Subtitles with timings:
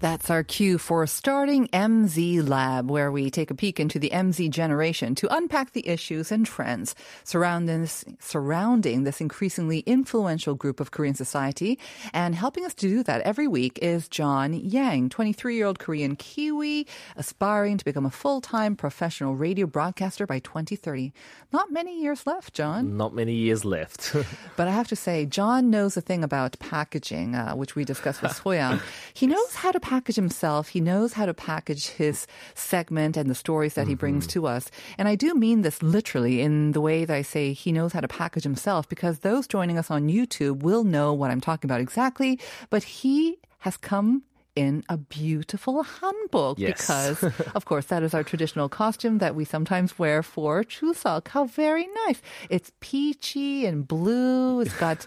[0.00, 4.48] That's our cue for starting MZ Lab, where we take a peek into the MZ
[4.48, 10.90] generation to unpack the issues and trends surrounding this, surrounding this increasingly influential group of
[10.90, 11.78] Korean society.
[12.14, 16.16] And helping us to do that every week is John Yang, 23 year old Korean
[16.16, 21.12] Kiwi, aspiring to become a full time professional radio broadcaster by 2030.
[21.52, 22.96] Not many years left, John.
[22.96, 24.16] Not many years left.
[24.56, 28.22] But I have to say, John knows a thing about packaging, uh, which we discussed
[28.22, 28.80] with Soyoung.
[29.12, 30.68] he knows how to package himself.
[30.68, 34.44] He knows how to package his segment and the stories that he brings mm-hmm.
[34.44, 34.70] to us.
[34.96, 38.00] And I do mean this literally in the way that I say he knows how
[38.00, 41.80] to package himself because those joining us on YouTube will know what I'm talking about
[41.80, 42.38] exactly.
[42.70, 44.22] But he has come
[44.54, 46.80] in a beautiful hanbok Yes.
[46.80, 47.24] because,
[47.54, 51.28] of course, that is our traditional costume that we sometimes wear for Chuseok.
[51.28, 52.20] How very nice!
[52.48, 54.60] It's peachy and blue.
[54.60, 55.06] It's got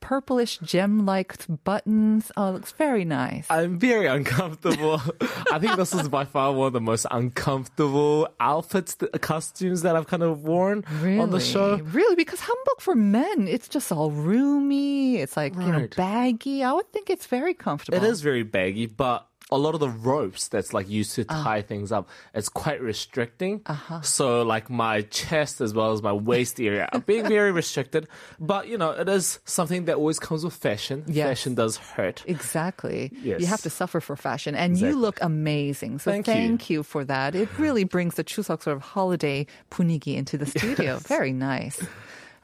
[0.00, 2.32] purplish gem-like buttons.
[2.36, 3.46] Oh, it looks very nice.
[3.50, 5.00] I'm very uncomfortable.
[5.52, 9.96] I think this is by far one of the most uncomfortable outfits, th- costumes that
[9.96, 11.76] I've kind of worn on the show.
[11.76, 12.16] Really?
[12.16, 15.16] Because hanbok for men, it's just all roomy.
[15.16, 16.62] It's like, you know, baggy.
[16.62, 17.96] I would think it's very comfortable.
[17.96, 21.62] It is very baggy, but a lot of the ropes that's like used to tie
[21.62, 23.62] things up, it's quite restricting.
[23.66, 24.00] Uh-huh.
[24.02, 28.08] So like my chest as well as my waist area are being very restricted.
[28.38, 31.04] But you know, it is something that always comes with fashion.
[31.06, 31.28] Yes.
[31.28, 32.22] Fashion does hurt.
[32.26, 33.12] Exactly.
[33.22, 33.40] Yes.
[33.40, 34.54] You have to suffer for fashion.
[34.54, 35.98] And you look amazing.
[35.98, 36.78] So Thank thank, you.
[36.78, 36.82] you.
[36.82, 37.34] for that.
[37.34, 40.98] It really brings the Chuseok sort of holiday punigi into the studio.
[40.98, 41.80] Very nice.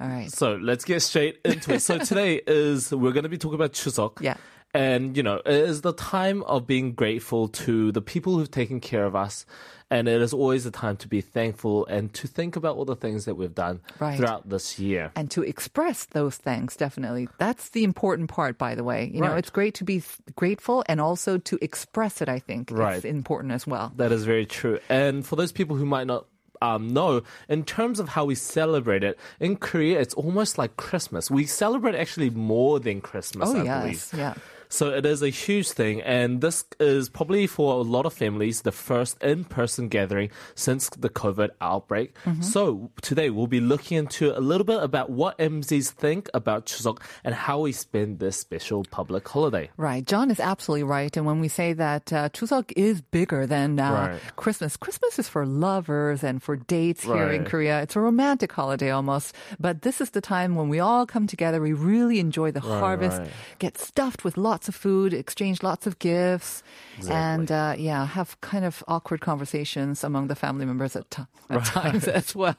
[0.01, 0.31] All right.
[0.31, 1.81] So let's get straight into it.
[1.81, 4.21] So today is we're going to be talking about Chuseok.
[4.21, 4.37] Yeah.
[4.77, 8.79] And you know, it is the time of being grateful to the people who've taken
[8.81, 9.47] care of us.
[9.89, 12.97] And it is always a time to be thankful and to think about all the
[12.97, 14.17] things that we've done Right.
[14.17, 15.13] throughout this year.
[15.15, 17.29] And to express those thanks, definitely.
[17.39, 19.09] That's the important part, by the way.
[19.15, 20.03] You know, it's great to be
[20.35, 22.99] grateful and also to express it, I think, Right.
[22.99, 23.93] is important as well.
[23.97, 24.81] That is very true.
[24.89, 26.27] And for those people who might not
[26.63, 31.31] um, know, in terms of how we celebrate it, in Korea, it's almost like Christmas.
[31.31, 33.83] We celebrate actually more than Christmas, Oh, I yes.
[33.83, 34.09] believe.
[34.19, 34.35] Yeah.
[34.69, 38.63] So it is a huge thing, and this is probably for a lot of families
[38.63, 42.15] the first in-person gathering since the COVID outbreak.
[42.25, 42.43] Mm-hmm.
[42.43, 47.01] So today we'll be looking into a little bit about what MZs think about Chuseok
[47.25, 49.71] and how we spend this special public holiday.
[49.77, 50.05] Right.
[50.05, 51.15] John is absolutely right.
[51.17, 54.37] And when we say that uh, Chuseok is bigger than uh, Right.
[54.37, 57.83] Christmas, Christmas is for lovers and for dates here in Korea.
[57.83, 59.35] It's a romantic holiday almost.
[59.59, 61.61] But this is the time when we all come together.
[61.61, 63.31] We really enjoy the harvest, right.
[63.59, 66.63] get stuffed with lots of food, exchange lots of gifts,
[67.11, 71.65] and uh, yeah, have kind of awkward conversations among the family members at, t- at
[71.65, 72.57] times as well.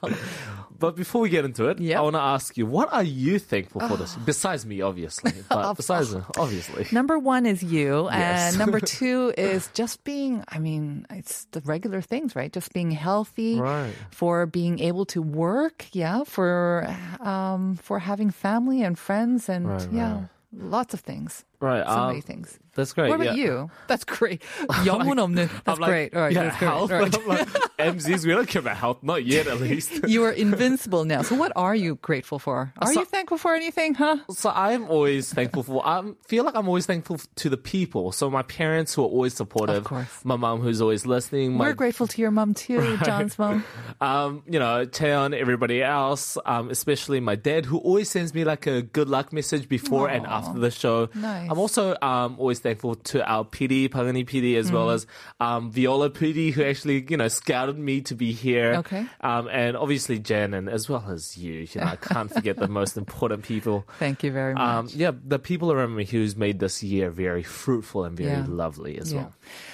[0.78, 1.98] But before we get into it, Yep.
[1.98, 4.14] I want to ask you, what are you thankful for this?
[4.24, 5.32] Besides me, obviously.
[5.48, 6.86] But besides, obviously.
[6.92, 8.52] Number one is you, Yes.
[8.52, 10.44] and number two is just being.
[10.48, 12.52] I mean, it's the regular things, right?
[12.52, 13.92] Just being healthy, Right.
[14.12, 16.86] for being able to work, yeah, for
[17.20, 20.28] um, for having family and friends, and Right, yeah, right.
[20.54, 21.44] lots of things.
[21.63, 21.85] Right.
[21.85, 22.59] So um, many things.
[22.75, 23.07] That's great.
[23.09, 23.43] What about yeah.
[23.43, 23.71] you?
[23.87, 24.41] That's great.
[24.83, 25.47] 영혼 없는.
[25.63, 26.13] That's I'm like, great.
[26.15, 26.67] All right, yeah, that's great.
[26.67, 26.91] health.
[26.91, 27.15] All right.
[27.15, 27.47] I'm like,
[27.79, 28.99] MZs, we don't care about health.
[29.03, 29.91] Not yet, at least.
[30.07, 31.21] You are invincible now.
[31.21, 32.73] So, what are you grateful for?
[32.79, 34.17] Are So- you thankful for anything, huh?
[34.31, 35.85] So I'm always thankful for.
[35.87, 38.11] I feel like I'm always thankful to the people.
[38.11, 39.77] So my parents who are always supportive.
[39.77, 40.09] Of course.
[40.25, 41.53] My mom who's always listening.
[41.53, 43.63] My We're grateful to your mom too, John's mom.
[44.01, 48.67] um, you know, Taeyeon, everybody else, um, especially my dad, who always sends me like
[48.67, 50.37] a good luck message before and Aw.
[50.39, 51.07] after the show.
[51.13, 51.46] Nice.
[51.50, 54.74] I'm also um, always thankful to our PD, Pagani PD, as Mm.
[54.74, 55.06] well as
[55.40, 58.74] um, Viola PD, who actually, you know, scouted me to be here.
[58.76, 59.06] Okay.
[59.20, 61.66] Um, and obviously Jen, and as well as you.
[61.72, 63.86] You know, I can't forget the most important people.
[63.98, 64.62] Thank you very much.
[64.62, 68.44] Um, yeah, the people around me who's made this year very fruitful and very Yeah.
[68.48, 69.32] lovely as well.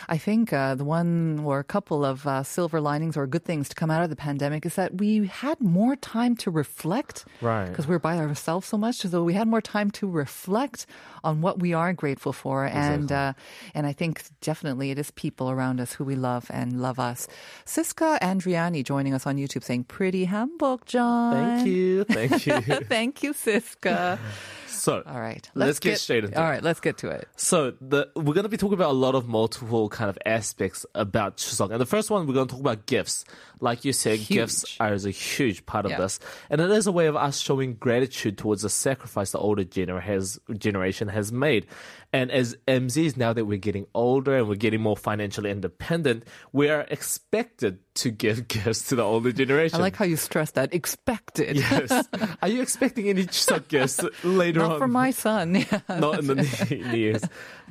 [0.09, 3.69] I think uh, the one or a couple of uh, silver linings or good things
[3.70, 7.25] to come out of the pandemic is that we had more time to reflect.
[7.41, 7.69] Right.
[7.69, 8.97] Because we were by ourselves so much.
[8.97, 10.87] So we had more time to reflect
[11.25, 13.33] on what we are grateful for, and uh,
[13.75, 17.27] and I think definitely it is people around us who we love and love us.
[17.65, 22.05] Siska Andriani joining us on YouTube saying, "Pretty hanbok, John." Thank you.
[22.05, 22.61] Thank you.
[22.89, 24.19] Thank you, Siska.
[24.85, 26.51] so, All right, let's, get, straight into All it.
[26.51, 27.27] right, let's get to it.
[27.37, 30.85] So the we're going to be talking about a lot of multiple kind of aspects
[30.95, 31.71] about Chuseok.
[31.71, 33.25] And the first one we're going to talk about gifts.
[33.61, 34.29] Like you said, Huge.
[34.29, 35.99] gifts are is a huge part of Yeah.
[35.99, 36.21] this,
[36.51, 40.03] and it is a way of us showing gratitude towards the sacrifice the older gener-
[40.03, 41.67] has, generation has made.
[42.15, 46.23] And as MZs, now that we're getting older and we're getting more financially independent,
[46.53, 49.81] we are expected to give gifts to the older generation.
[49.81, 51.57] I like how you stress that expected.
[51.57, 52.07] Yes.
[52.43, 54.69] Are you expecting any Chuseok gifts later on?
[54.69, 55.57] Not for my son.
[55.57, 55.81] Yeah.
[55.89, 57.25] not in the new years.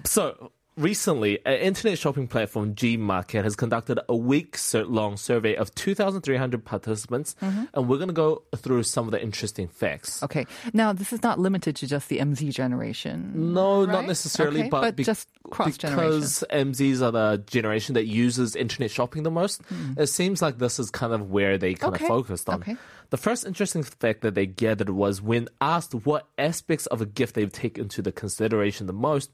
[0.03, 6.65] So recently, an internet shopping platform Gmarket has conducted a week long survey of 2,300
[6.65, 10.17] participants, and we're going to go through some of the interesting facts.
[10.17, 10.25] Mm-hmm.
[10.25, 10.45] Okay.
[10.73, 13.53] Now, this is not limited to just the MZ generation.
[13.53, 16.05] No, not necessarily, Okay, but, but be- just cross-generation.
[16.19, 19.61] because MZs are the generation that uses internet shopping the most.
[19.97, 21.93] It seems like this is kind of where they kind.
[21.95, 22.61] Okay, of focused on.
[22.61, 22.77] okay.
[23.09, 27.35] The first interesting fact that they gathered was when asked what aspects of a gift
[27.35, 29.31] they've taken into the consideration the most.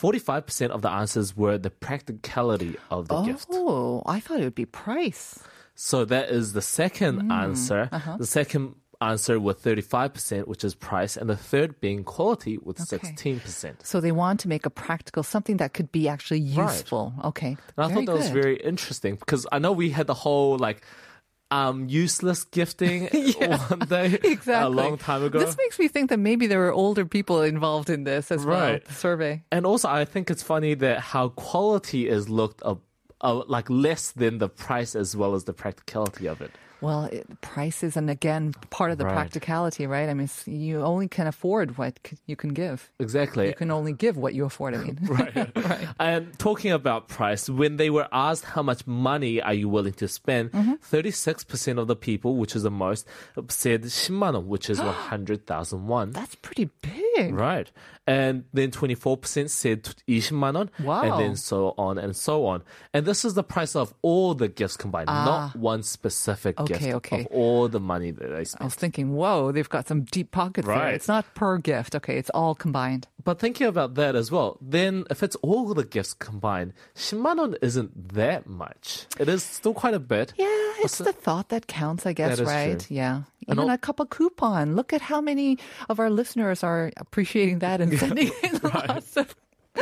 [0.00, 3.46] 45% of the answers were the practicality of the gift.
[3.50, 5.38] Oh, I thought it would be price.
[5.74, 7.32] So that is the second Hmm.
[7.32, 7.88] answer.
[7.92, 8.16] Uh-huh.
[8.18, 12.96] The second answer with 35%, which is price, and the third being quality with Okay.
[12.96, 13.86] 16%.
[13.86, 16.72] So they want to make a practical something that could be actually Right.
[16.72, 17.12] useful.
[17.24, 17.56] Okay.
[17.76, 20.56] And I Very thought that was very interesting because I know we had the whole
[20.58, 20.82] like
[21.50, 23.06] um useless gifting
[23.68, 25.38] one day exactly a long time ago.
[25.38, 28.60] This makes me think that maybe there were older people involved in this as well.
[28.72, 28.84] Right.
[28.84, 29.44] The survey.
[29.52, 32.80] and also I think it's funny that how quality is looked up
[33.20, 36.50] uh, like less than the price as well as the practicality of it.
[36.86, 39.18] Well, it, prices and again part of the Right.
[39.18, 40.06] practicality, right?
[40.08, 42.86] I mean, you only can afford what c- you can give.
[43.02, 43.50] Exactly.
[43.50, 44.78] You can only give what you afford.
[44.78, 45.34] I mean, right.
[45.98, 50.06] And talking about price, when they were asked how much money are you willing to
[50.06, 50.78] spend, Mm-hmm.
[50.94, 53.02] 36% of the people, which is the most,
[53.50, 54.78] said 10만 원, which is
[55.10, 56.12] 100,000 won.
[56.14, 57.05] that's pretty big.
[57.31, 57.71] Right.
[58.07, 60.69] And then 24% said 20만 원.
[60.83, 61.01] Wow.
[61.03, 62.63] And then so on and so on.
[62.93, 66.63] And this is the price of all the gifts combined, not one specific Ah.
[66.63, 67.19] Okay, gift okay.
[67.21, 68.63] of all the money that they I spent.
[68.63, 70.75] was thinking, whoa, they've got some deep pockets there.
[70.75, 70.93] Right.
[70.95, 71.95] It's not per gift.
[71.95, 73.07] Okay, it's all combined.
[73.23, 77.55] But thinking about that as well, then if it's all the gifts combined, 10만 원
[77.61, 79.05] isn't that much.
[79.19, 80.33] It is still quite a bit.
[80.37, 80.47] Yeah,
[80.86, 82.80] it's the thought that counts, I guess, right?
[82.80, 82.96] true.
[82.96, 83.22] Yeah.
[83.48, 84.74] Even al- a cup of coupon.
[84.74, 89.34] Look at how many of our listeners are appreciating that and sending in lots of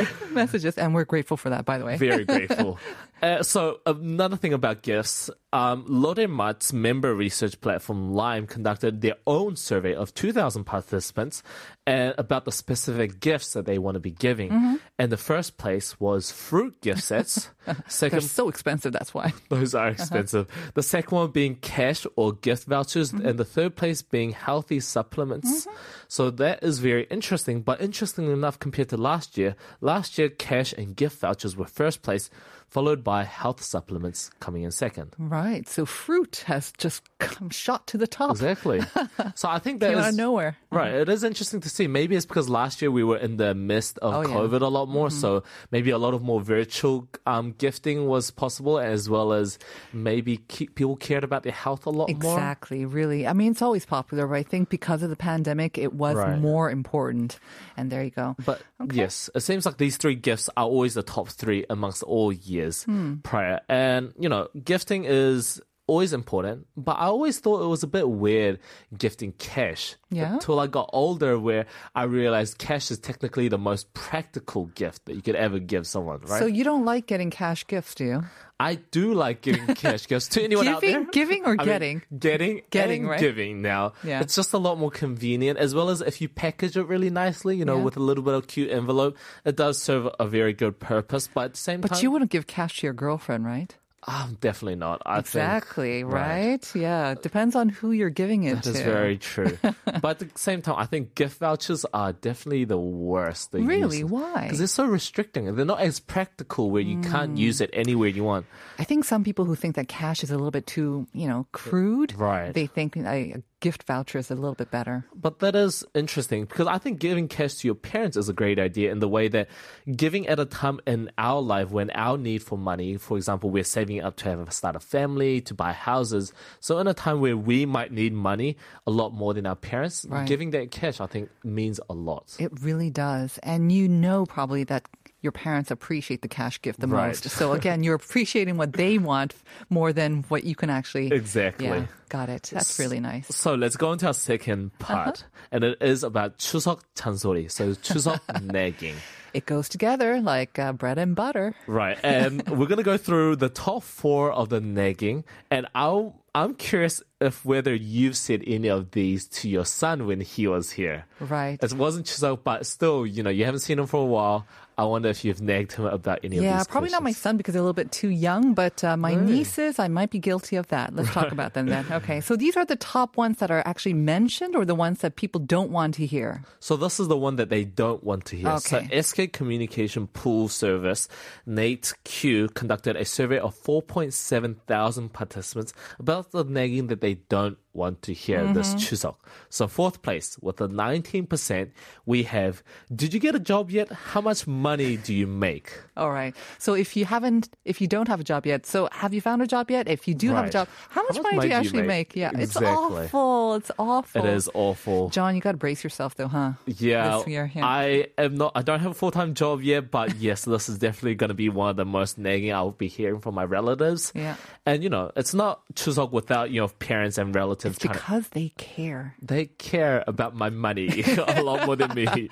[0.31, 0.77] messages.
[0.77, 1.97] And we're grateful for that, by the way.
[1.97, 2.79] Very grateful.
[3.21, 9.55] uh, so another thing about gifts, um, Lodemat's member research platform Lime conducted their own
[9.55, 11.43] survey of 2,000 participants
[11.87, 14.49] and about the specific gifts that they want to be giving.
[14.49, 14.75] Mm-hmm.
[14.97, 17.49] And the first place was fruit gift sets.
[17.65, 19.33] They're Second, so expensive, that's why.
[19.49, 20.47] those are expensive.
[20.75, 25.67] The second one being cash or gift vouchers, and the third place being healthy supplements.
[26.07, 27.61] So that is very interesting.
[27.61, 32.01] But interestingly enough, compared to last year, last year cash and gift vouchers were first
[32.01, 32.29] place,
[32.75, 35.15] followed by health supplements coming in second.
[35.17, 35.63] Right.
[35.75, 38.31] So fruit has just come shot to the top.
[38.31, 38.81] Exactly.
[39.35, 40.57] so I think that Came out of nowhere.
[40.71, 40.93] Right.
[40.93, 41.87] It is interesting to see.
[41.87, 44.35] Maybe it's because last year we were in the midst of Oh, yeah.
[44.35, 45.09] COVID a lot more.
[45.09, 49.57] So maybe a lot of more virtual um, gifting was possible, as well as
[49.93, 52.17] maybe people cared about their health a lot more.
[52.35, 53.25] Exactly, really.
[53.25, 56.37] I mean, it's always popular, but I think because of the pandemic, it was Right.
[56.39, 57.39] more important.
[57.77, 58.35] And there you go.
[58.45, 58.59] But
[58.91, 62.64] yes, it seems like these three gifts are always the top three amongst all years
[62.83, 63.15] Hmm.
[63.23, 63.61] prior.
[63.69, 68.09] And, you know, gifting is always important, but I always thought it was a bit
[68.09, 68.59] weird
[68.97, 69.95] gifting cash.
[70.09, 70.33] Yeah?
[70.33, 75.15] Until I got older, where I realized cash is technically the most practical gift that
[75.15, 76.39] you could ever give someone, right?
[76.39, 78.23] So you don't like getting cash gifts, do you?
[78.59, 81.11] I do like giving cash gifts to anyone out Giving- there.
[81.11, 82.01] giving or I mean, getting?
[82.17, 83.19] getting, Getting, and right?
[83.19, 83.93] giving now.
[84.03, 84.21] Yeah.
[84.21, 87.57] It's just a lot more convenient, as well as if you package it really nicely,
[87.57, 87.83] you know, Yeah.
[87.83, 91.27] with a little bit of cute envelope, it does serve a very good purpose.
[91.33, 93.75] But at the same But time, you wouldn't give cash to your girlfriend, right?
[94.07, 95.01] Um, definitely not.
[95.05, 96.75] I exactly, think, right?
[96.75, 97.15] Yeah.
[97.15, 98.69] Depends on who you're giving it That to.
[98.71, 99.57] is very true.
[100.01, 103.49] but at the same time, I think gift vouchers are definitely the worst.
[103.53, 104.03] Really?
[104.03, 104.43] Why?
[104.43, 105.53] Because they're so restricting.
[105.55, 108.45] They're not as practical where you can't use it anywhere you want.
[108.77, 111.47] I think some people who think that cash is a little bit too, you know,
[111.51, 112.13] crude.
[112.13, 112.53] Right.
[112.53, 115.05] They think a gift vouchers a little bit better.
[115.15, 118.59] But that is interesting because I think giving cash to your parents is a great
[118.59, 119.47] idea in the way that
[119.95, 123.63] giving at a time in our life when our need for money, for example, we're
[123.63, 126.33] saving up to have a start a family, to buy houses.
[126.59, 130.05] So in a time where we might need money a lot more than our parents,
[130.07, 130.27] Right.
[130.27, 132.35] giving that cash I think means a lot.
[132.39, 133.39] It really does.
[133.41, 134.87] And you know probably that
[135.24, 137.08] your parents appreciate the cash gift the Right.
[137.08, 137.28] most.
[137.30, 139.34] So again, you're appreciating what they want
[139.68, 141.66] more than what you can actually Exactly.
[141.66, 142.50] Yeah, got it.
[142.52, 143.28] That's really nice.
[143.28, 147.50] So let's go into our second part, and it is about 추석 잔소리.
[147.50, 148.96] So 추석 nagging.
[149.32, 151.54] It goes together like uh, bread and butter.
[151.68, 156.53] Right, and we're gonna go through the top four of the nagging, and I'll, I'm
[156.53, 161.05] curious if whether you've said any of these to your son when he was here.
[161.21, 161.57] Right.
[161.63, 164.45] It wasn't Chuseok, but still, you know, you haven't seen him for a while.
[164.77, 166.51] I wonder if you've nagged him about any of these.
[166.51, 169.15] Yeah, probably not my son because they're a little bit too young, but uh, my
[169.15, 170.93] nieces, I might be guilty of that.
[170.93, 171.85] Let's talk about them then.
[171.95, 175.15] Okay, so these are the top ones that are actually mentioned or the ones that
[175.15, 176.43] people don't want to hear?
[176.59, 178.49] So this is the one that they don't want to hear.
[178.49, 178.87] Okay.
[178.91, 181.07] So SK Communication Pool Service,
[181.45, 187.57] Nate Q, conducted a survey of 4.7 thousand participants about the nagging that they don't
[187.75, 188.77] want to hear this Mm-hmm.
[188.79, 189.15] Chuseok.
[189.49, 191.69] So fourth place with the 19%,
[192.05, 192.63] we have,
[192.93, 193.91] did you get a job yet?
[193.91, 195.71] How much money do you make?
[195.97, 196.35] All right.
[196.57, 199.41] So if you haven't, if you don't have a job yet, so have you found
[199.41, 199.87] a job yet?
[199.87, 202.15] If you do have a job, how much money do you actually make?
[202.15, 203.55] Yeah, it's awful.
[203.55, 204.25] It's awful.
[204.25, 205.09] It is awful.
[205.09, 206.53] John, you got to brace yourself though, huh?
[206.65, 207.65] Yeah, This year, yeah.
[207.65, 208.51] I am not.
[208.55, 211.33] I don't have a full time job yet, but yes, this is definitely going to
[211.35, 214.11] be one of the most nagging I'll be hearing from my relatives.
[214.15, 214.35] Yeah.
[214.65, 217.64] and you know, it's not Chuseok without you know parents and relatives.
[217.67, 219.15] It's trying because they care.
[219.21, 222.29] they care about my money a lot more than me.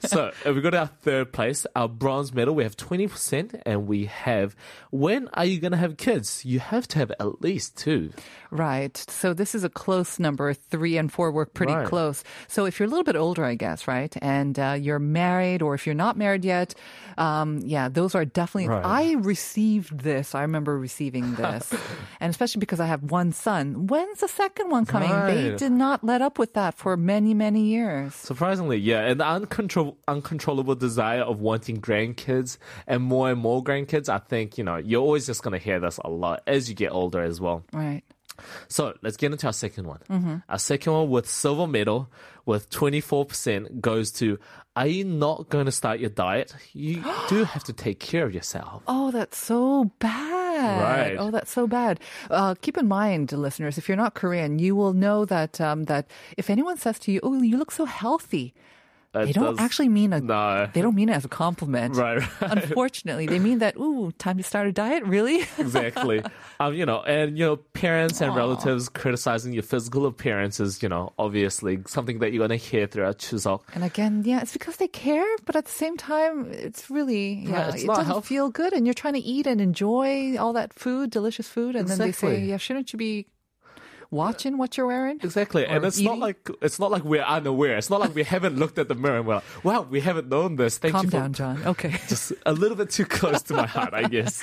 [0.00, 3.86] So if we go to our third place, our bronze medal, we have 20%, and
[3.86, 4.54] we have,
[4.90, 6.44] when are you going to have kids?
[6.44, 8.12] You have to have at least two.
[8.50, 8.96] Right.
[8.96, 10.54] So this is a close number.
[10.54, 11.86] Three and four work pretty Right.
[11.86, 12.22] close.
[12.48, 15.74] So if you're a little bit older, I guess, right, and uh, you're married, or
[15.74, 16.74] if you're not married yet,
[17.18, 18.68] um, yeah, those are definitely.
[18.68, 18.84] Right.
[18.84, 20.34] I received this.
[20.34, 21.72] I remember receiving this,
[22.20, 23.86] and especially because I have one son.
[23.88, 25.10] When's the second one coming?
[25.10, 28.14] They did not let up with that for many, many years.
[28.14, 34.08] Surprisingly, yeah, and the uncontrol- uncontrollable desire of wanting grandkids and more and more grandkids,
[34.08, 36.74] I think, you know, you're always just going to hear this a lot as you
[36.74, 37.64] get older as well.
[37.72, 38.02] Right.
[38.68, 40.00] So let's get into our second one.
[40.10, 40.36] Mm-hmm.
[40.48, 42.10] Our second one with silver medal
[42.46, 44.38] with 24% goes to
[44.76, 46.52] Are you not going to start your diet?
[46.72, 48.82] You do have to take care of yourself.
[48.88, 50.33] Oh, that's so bad.
[50.80, 51.16] Right.
[51.18, 52.00] Oh, that's so bad.
[52.30, 56.06] Uh, keep in mind, listeners, if you're not Korean, you will know that um, that
[56.36, 58.54] if anyone says to you, "Oh, you look so healthy,"
[59.14, 60.20] they don't does- actually mean a.
[60.20, 60.68] No.
[60.72, 61.94] They don't mean it as a compliment.
[62.04, 62.50] Right, right.
[62.64, 63.76] Unfortunately, they mean that.
[63.76, 65.04] Ooh, time to start a diet.
[65.04, 65.42] Really?
[65.58, 66.22] exactly.
[66.60, 70.88] Um, you know, and you know, parents and relatives criticizing your physical appearance is, you
[70.88, 73.60] know, obviously something that you're gonna hear throughout Chuseok.
[73.74, 77.68] and again, yeah, it's because they care, but at the same time, it's really yeah,
[77.68, 80.72] it's it doesn't health- feel good, and you're trying to eat and enjoy all that
[80.72, 83.26] food, delicious food, and then they say, "Yeah, shouldn't you be
[84.14, 86.12] watching what you're wearing?" Exactly, and it's eating?
[86.12, 87.76] not like it's not like we're unaware.
[87.76, 90.28] It's not like we haven't looked at the mirror and we're like, "Wow, we haven't
[90.28, 91.56] known this." Thank Calm you for down, John.
[91.74, 91.92] Okay.
[92.08, 94.42] just a little bit too close to my heart, I guess.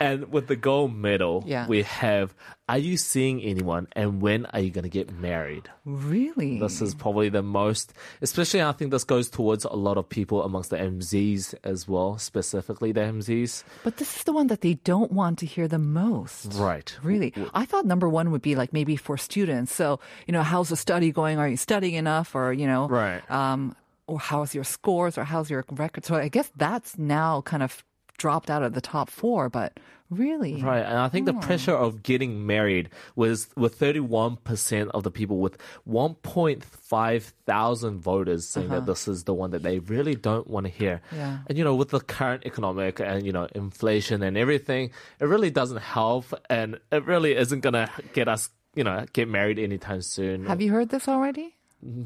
[0.00, 1.66] And with the gold medal, Yeah.
[1.68, 2.34] we have
[2.66, 5.68] Are you seeing anyone and when are you going to get married?
[5.84, 6.58] Really?
[6.58, 7.92] This is probably the most,
[8.22, 12.16] especially I think this goes towards a lot of people amongst the MZs as well,
[12.16, 13.64] specifically the MZs.
[13.84, 16.54] But this is the one that they don't want to hear the most.
[16.54, 16.88] Right.
[17.02, 17.34] Really?
[17.52, 19.72] I thought number one would be like maybe for students.
[19.74, 21.38] So, you know, how's the study going?
[21.38, 22.34] Are you studying enough?
[22.34, 23.22] Or, you know, Right.
[23.30, 26.04] um, or how's your scores or how's your record?
[26.04, 27.84] So I guess that's now kind of
[28.18, 29.78] dropped out of the top four, but
[30.10, 30.62] really?
[30.62, 35.38] Right, and I think the pressure of getting married was with 31% of the people
[35.38, 35.58] with
[35.88, 40.72] 1.5 thousand voters saying that this is the one that they really don't want to
[40.72, 41.00] hear.
[41.12, 41.38] Yeah.
[41.48, 45.50] And you know, with the current economic and you know, inflation and everything, it really
[45.50, 50.02] doesn't help and it really isn't going to get us, you know, get married anytime
[50.02, 50.46] soon.
[50.46, 51.54] Have you heard this already?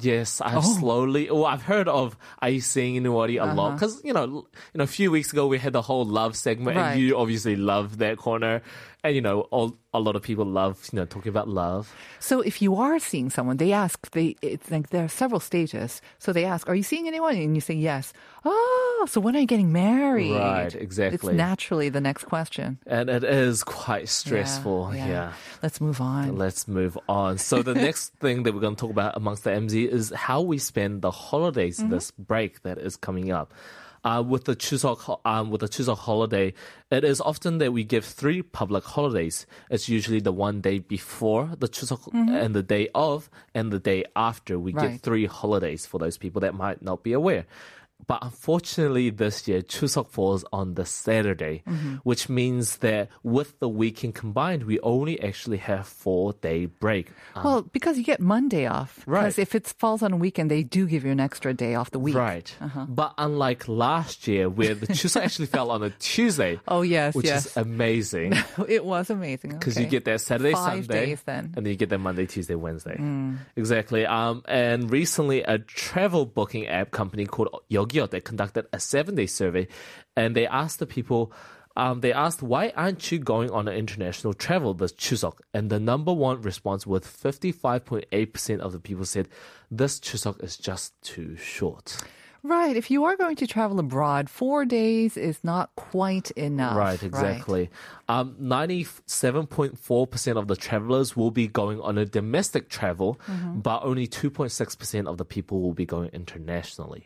[0.01, 1.31] Yes, I've slowly.
[1.31, 3.55] Well, I've heard of Are You Seeing Anybody a Uh-huh.
[3.55, 6.05] lot because you know, l- you know, a few weeks ago we had the whole
[6.05, 6.93] love segment, Right.
[6.95, 8.61] and you obviously love that corner,
[9.09, 11.93] and you know, all, a lot of people love you know talking about love.
[12.21, 16.01] So if you are seeing someone, they ask, they, it's like there are several stages.
[16.19, 17.35] So they ask, are you seeing anyone?
[17.37, 18.13] And you say yes.
[18.45, 20.33] Oh, so when are you getting married?
[20.35, 21.17] Right, exactly.
[21.17, 22.79] It's naturally the next question.
[22.87, 24.93] And it is quite stressful.
[24.95, 25.33] Yeah.
[25.63, 26.37] Let's move on.
[26.37, 27.39] Let's move on.
[27.39, 30.41] So the next thing that we're going to talk about amongst the MZ is how
[30.43, 31.91] we spend the holidays Mm-hmm.
[31.91, 33.53] this break that is coming up.
[34.05, 36.55] Uh, with the Chuseok um, with the Chuseok holiday,
[36.91, 39.47] it is often that we give three public holidays.
[39.71, 44.05] It's usually the one day before the Chuseok and the day of and the day
[44.17, 44.59] after.
[44.59, 44.93] We Right.
[44.93, 47.47] give three holidays for those people that might not be aware.
[48.09, 51.97] But unfortunately, this year, Chuseok falls on the Saturday, Mm-hmm.
[52.03, 57.11] which means that with the weekend combined, we only actually have four day break.
[57.37, 59.05] Uh, Well, because you get Monday off.
[59.07, 59.21] Right.
[59.21, 61.91] Because if it falls on a weekend, they do give you an extra day off
[61.91, 62.15] the week.
[62.17, 62.49] Right.
[62.61, 62.87] Uh-huh.
[62.89, 66.59] But unlike last year, where the Chuseok actually fell on a Tuesday.
[66.69, 67.47] Oh, yes, Which yes.
[67.47, 68.33] is amazing.
[68.69, 69.51] It was amazing.
[69.51, 71.53] Because you get that Saturday, Five Sunday, days then.
[71.57, 72.97] and then you get that Monday, Tuesday, Wednesday.
[72.99, 73.37] Mm.
[73.57, 74.07] Exactly.
[74.07, 77.49] Um, and recently, a travel booking app company called
[77.99, 79.69] Yeogieottae conducted a seven-day survey,
[80.17, 81.33] and they asked the people.
[81.77, 85.39] Um, they asked, why aren't you going on an international travel this Chuseok?
[85.55, 89.29] And the number one response with 55.8% of the people said,
[89.71, 91.97] this Chuseok is just too short.
[92.43, 92.75] Right.
[92.77, 96.77] If you are going to travel abroad, four days is not quite enough.
[96.77, 97.69] Right, exactly.
[98.09, 103.61] Um, 97.4% of the travelers will be going on a domestic travel, Mm-hmm.
[103.61, 107.05] but only 2.6% of the people will be going internationally.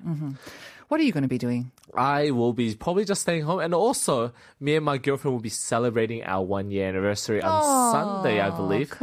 [0.92, 1.72] What are you going to be doing?
[1.96, 3.60] I will be probably just staying home.
[3.60, 8.40] And also, me and my girlfriend will be celebrating our one year anniversary on Sunday,
[8.40, 8.94] I believe.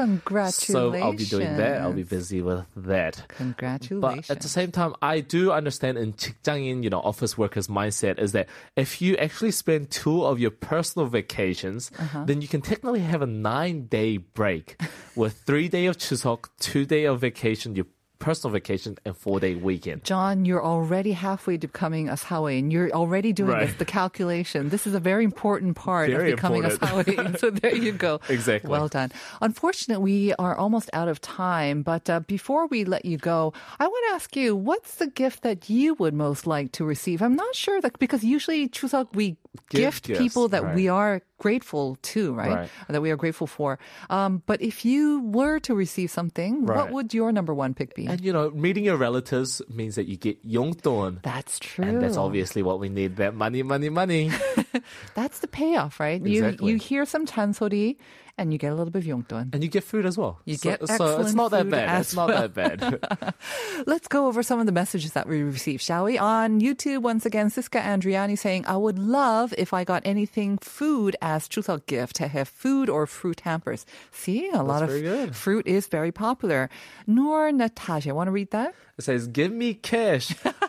[0.50, 1.80] So I'll be doing that.
[1.82, 3.24] I'll be busy with that.
[3.28, 4.28] Congratulations.
[4.28, 8.18] But at the same time, I do understand in 직장인, you know, office workers' mindset
[8.18, 12.24] is that if you actually spend two of your personal vacations, Uh-huh.
[12.24, 14.80] then you can technically have a nine-day break
[15.16, 17.86] with three day of Chuseok, two day of vacation, your
[18.19, 20.03] personal vacation, and four-day weekend.
[20.03, 22.69] John, you're already halfway to becoming a sawain.
[22.69, 23.67] You're already doing Right.
[23.67, 24.69] this, the calculation.
[24.69, 27.39] This is a very important part Very of becoming a important.
[27.39, 28.19] so there you go.
[28.29, 28.69] Exactly.
[28.69, 29.11] Well done.
[29.41, 31.81] Unfortunately, we are almost out of time.
[31.81, 35.41] But uh, before we let you go, I want to ask you, what's the gift
[35.43, 37.21] that you would most like to receive?
[37.21, 39.37] I'm not sure that because usually Chuseok we
[39.69, 40.75] gift gifts, people that right.
[40.75, 42.51] we are grateful to, right?
[42.51, 42.69] right.
[42.87, 43.79] That we are grateful for.
[44.09, 46.77] Um, but if you were to receive something, right.
[46.77, 48.05] what would your number one pick be?
[48.05, 51.23] And you know, meeting your relatives means that you get yongton.
[51.23, 51.85] That's true.
[51.85, 53.15] And that's obviously what we need.
[53.15, 54.31] That money, money, money.
[55.15, 56.21] that's the payoff, right?
[56.23, 56.67] Exactly.
[56.67, 57.97] You you hear some chansori
[58.39, 59.49] and you get a little bit of 용돈.
[59.53, 60.39] and you get food as well.
[60.45, 61.99] You so, get so it's not that bad.
[62.01, 62.47] It's not well.
[62.47, 63.33] that bad.
[63.85, 66.17] Let's go over some of the messages that we received, shall we?
[66.17, 71.15] On YouTube, once again, Siska Andriani saying, I would love if I got anything food
[71.21, 73.85] as Chuseok gift to have food or fruit hampers.
[74.11, 76.69] See, a lot of fruit is very popular.
[77.05, 78.73] Noor Natasha, want to read that?
[78.97, 80.33] It says, "Give me cash.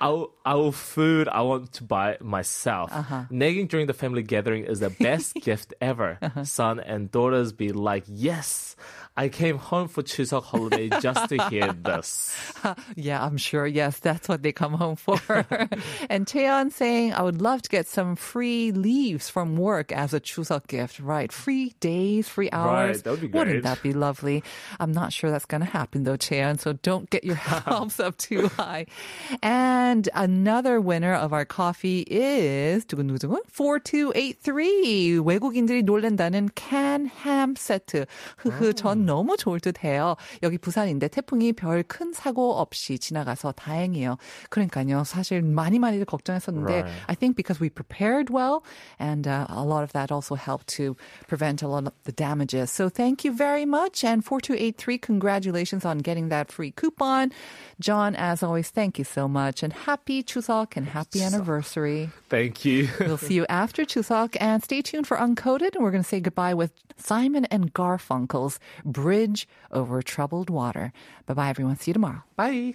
[0.00, 2.90] our our food I want to buy myself.
[2.92, 3.24] Uh-huh.
[3.30, 6.18] Nagging during the family gathering is the best gift ever.
[6.20, 6.44] Uh-huh.
[6.44, 8.76] Son and daughters be like, yes,
[9.16, 12.34] I came home for Chuseok holiday just to hear this.
[12.96, 13.66] Yeah, I'm sure.
[13.66, 15.20] Yes, that's what they come home for.
[16.08, 20.20] and Taeyeon saying, I would love to get some free leaves from work as a
[20.20, 21.00] Chuseok gift.
[21.00, 21.30] Right.
[21.32, 22.96] Free days, free hours.
[22.96, 23.46] Right, that would be great.
[23.46, 24.42] Wouldn't that be lovely?
[24.78, 26.60] I'm not sure that's going to happen though, Taeyeon.
[26.60, 28.86] So don't get your hopes up too high.
[29.42, 29.69] And
[30.13, 35.19] another winner of our coffee is 두근두근 4283.
[35.23, 38.05] 외국인들이 놀란다는 can ham 세트.
[38.37, 40.15] 흐흐, 전 너무 좋을 듯 해요.
[40.41, 44.17] 여기 부산인데 태풍이 별 큰 사고 없이 지나가서 다행이에요.
[44.49, 45.03] 그러니까요.
[45.03, 46.91] 사실 많이 많이들 걱정했었는데 Right.
[47.07, 48.63] I think because we prepared well
[48.99, 50.95] and uh, a lot of that also helped to
[51.27, 52.71] prevent a lot of the damages.
[52.71, 54.03] So thank you very much.
[54.03, 57.31] And 4283, congratulations on getting that free coupon.
[57.79, 62.10] John, as always, thank you so much and happy Chuseok and happy anniversary.
[62.28, 62.88] Thank you.
[63.00, 65.74] We'll see you after Chuseok and stay tuned for Uncoded.
[65.74, 70.92] And we're going to say goodbye with Simon and Garfunkel's Bridge Over Troubled Water.
[71.26, 71.76] Bye bye, everyone.
[71.76, 72.22] See you tomorrow.
[72.36, 72.74] Bye.